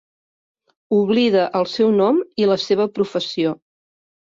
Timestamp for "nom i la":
1.99-2.59